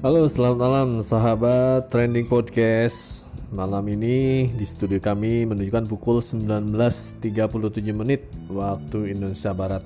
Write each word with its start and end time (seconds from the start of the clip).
Halo, 0.00 0.24
selamat 0.24 0.56
malam 0.56 0.88
sahabat 1.04 1.92
Trending 1.92 2.24
Podcast. 2.24 3.28
Malam 3.52 3.84
ini 3.92 4.48
di 4.48 4.64
studio 4.64 4.96
kami 4.96 5.44
menunjukkan 5.44 5.92
pukul 5.92 6.24
19.37 6.24 7.20
menit 7.92 8.24
waktu 8.48 9.12
Indonesia 9.12 9.52
Barat. 9.52 9.84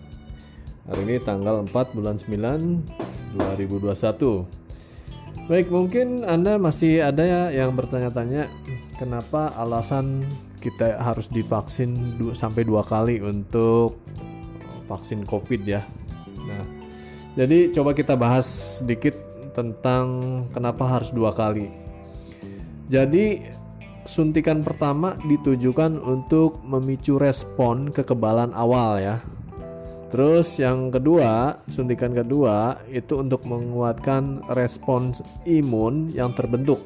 Hari 0.86 1.02
ini 1.02 1.18
tanggal 1.18 1.66
4 1.66 1.98
bulan 1.98 2.22
9 2.22 2.30
2021. 3.34 5.50
Baik, 5.50 5.66
mungkin 5.74 6.22
Anda 6.22 6.62
masih 6.62 7.02
ada 7.02 7.26
ya 7.26 7.42
yang 7.50 7.74
bertanya-tanya 7.74 8.46
kenapa 8.94 9.50
alasan 9.58 10.30
kita 10.62 10.94
harus 11.02 11.26
divaksin 11.26 12.22
du- 12.22 12.38
sampai 12.38 12.62
dua 12.62 12.86
kali 12.86 13.18
untuk 13.18 13.98
vaksin 14.86 15.26
COVID 15.26 15.66
ya. 15.66 15.82
Nah, 16.38 16.62
jadi 17.34 17.74
coba 17.74 17.98
kita 17.98 18.14
bahas 18.14 18.78
sedikit 18.78 19.33
tentang 19.54 20.04
kenapa 20.50 20.98
harus 20.98 21.14
dua 21.14 21.30
kali. 21.30 21.70
Jadi 22.90 23.40
suntikan 24.04 24.60
pertama 24.60 25.16
ditujukan 25.24 25.96
untuk 25.96 26.60
memicu 26.60 27.16
respon 27.16 27.88
kekebalan 27.88 28.52
awal 28.52 29.00
ya. 29.00 29.16
Terus 30.12 30.62
yang 30.62 30.94
kedua, 30.94 31.58
suntikan 31.66 32.14
kedua 32.14 32.78
itu 32.86 33.18
untuk 33.18 33.42
menguatkan 33.50 34.46
respons 34.54 35.24
imun 35.42 36.14
yang 36.14 36.30
terbentuk. 36.36 36.78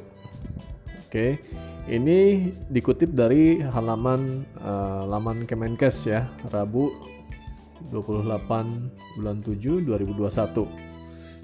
Oke. 1.05 1.37
Ini 1.89 2.53
dikutip 2.69 3.17
dari 3.17 3.65
halaman 3.65 4.45
eh, 4.61 5.03
laman 5.09 5.49
Kemenkes 5.49 6.05
ya, 6.05 6.29
Rabu 6.53 6.93
28 7.89 9.17
bulan 9.17 9.37
7 9.41 9.89
2021. 9.89 10.88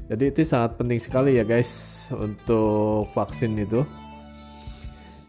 Jadi 0.04 0.24
itu 0.28 0.40
sangat 0.44 0.76
penting 0.76 1.00
sekali 1.00 1.40
ya 1.40 1.44
guys 1.48 2.04
untuk 2.12 3.08
vaksin 3.16 3.56
itu. 3.56 3.80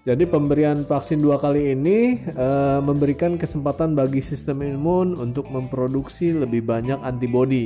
Jadi 0.05 0.21
pemberian 0.29 0.85
vaksin 0.85 1.17
dua 1.17 1.41
kali 1.41 1.73
ini 1.73 2.21
eh, 2.21 2.79
memberikan 2.83 3.41
kesempatan 3.41 3.97
bagi 3.97 4.21
sistem 4.21 4.61
imun 4.61 5.17
untuk 5.17 5.49
memproduksi 5.49 6.29
lebih 6.29 6.61
banyak 6.61 7.01
antibodi. 7.01 7.65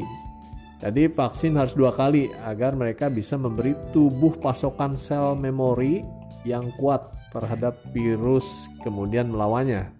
Jadi 0.79 1.11
vaksin 1.11 1.59
harus 1.59 1.75
dua 1.75 1.91
kali 1.91 2.31
agar 2.47 2.79
mereka 2.79 3.11
bisa 3.11 3.35
memberi 3.35 3.75
tubuh 3.91 4.39
pasokan 4.39 4.95
sel 4.95 5.35
memori 5.35 5.99
yang 6.47 6.71
kuat 6.79 7.11
terhadap 7.35 7.75
virus 7.91 8.47
kemudian 8.87 9.27
melawannya. 9.27 9.91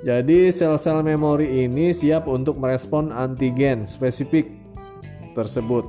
Jadi 0.00 0.48
sel-sel 0.48 1.04
memori 1.04 1.68
ini 1.68 1.92
siap 1.92 2.24
untuk 2.24 2.56
merespon 2.56 3.12
antigen 3.12 3.84
spesifik 3.84 4.59
tersebut. 5.36 5.86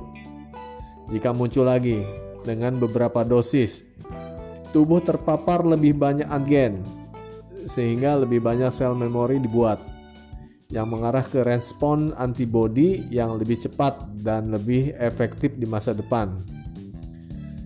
Jika 1.10 1.34
muncul 1.34 1.68
lagi 1.68 2.00
dengan 2.42 2.78
beberapa 2.78 3.22
dosis, 3.22 3.84
tubuh 4.72 5.04
terpapar 5.04 5.62
lebih 5.62 5.94
banyak 5.94 6.26
antigen 6.26 6.80
sehingga 7.68 8.18
lebih 8.18 8.42
banyak 8.42 8.74
sel 8.74 8.96
memori 8.96 9.38
dibuat 9.38 9.78
yang 10.72 10.88
mengarah 10.88 11.22
ke 11.22 11.44
respon 11.44 12.16
antibodi 12.16 13.04
yang 13.12 13.36
lebih 13.36 13.60
cepat 13.60 14.08
dan 14.24 14.48
lebih 14.48 14.96
efektif 14.96 15.52
di 15.60 15.68
masa 15.68 15.92
depan. 15.92 16.40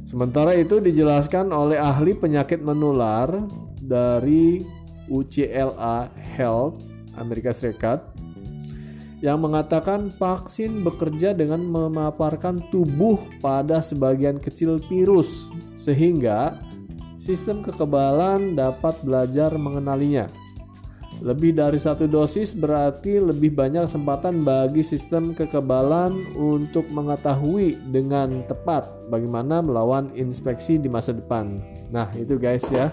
Sementara 0.06 0.54
itu 0.58 0.82
dijelaskan 0.82 1.54
oleh 1.54 1.78
ahli 1.78 2.14
penyakit 2.14 2.62
menular 2.62 3.30
dari 3.78 4.62
UCLA 5.06 6.10
Health 6.34 6.82
Amerika 7.14 7.54
Serikat 7.54 8.02
yang 9.24 9.40
mengatakan 9.40 10.12
vaksin 10.12 10.84
bekerja 10.84 11.32
dengan 11.32 11.64
memaparkan 11.64 12.60
tubuh 12.68 13.16
pada 13.40 13.80
sebagian 13.80 14.36
kecil 14.36 14.76
virus 14.92 15.48
sehingga 15.72 16.60
sistem 17.16 17.64
kekebalan 17.64 18.52
dapat 18.52 19.00
belajar 19.00 19.56
mengenalinya. 19.56 20.28
Lebih 21.24 21.56
dari 21.56 21.80
satu 21.80 22.04
dosis 22.04 22.52
berarti 22.52 23.16
lebih 23.16 23.56
banyak 23.56 23.88
kesempatan 23.88 24.44
bagi 24.44 24.84
sistem 24.84 25.32
kekebalan 25.32 26.36
untuk 26.36 26.84
mengetahui 26.92 27.80
dengan 27.88 28.44
tepat 28.44 28.84
bagaimana 29.08 29.64
melawan 29.64 30.12
inspeksi 30.12 30.76
di 30.76 30.92
masa 30.92 31.16
depan. 31.16 31.56
Nah, 31.88 32.12
itu 32.20 32.36
guys 32.36 32.68
ya. 32.68 32.92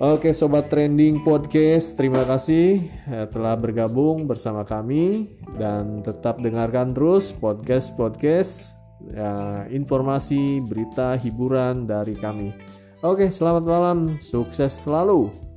Oke 0.00 0.32
sobat 0.32 0.72
trending 0.72 1.20
podcast, 1.20 1.92
terima 1.92 2.24
kasih 2.24 2.88
eh, 3.04 3.28
telah 3.28 3.52
bergabung 3.52 4.24
bersama 4.24 4.64
kami 4.64 5.28
dan 5.60 6.00
tetap 6.00 6.40
dengarkan 6.40 6.96
terus 6.96 7.36
podcast 7.36 7.92
podcast 8.00 8.80
ya, 9.12 9.68
informasi 9.68 10.64
berita 10.64 11.20
hiburan 11.20 11.84
dari 11.84 12.16
kami. 12.16 12.48
Oke 13.04 13.28
selamat 13.28 13.64
malam, 13.68 13.98
sukses 14.24 14.72
selalu. 14.72 15.49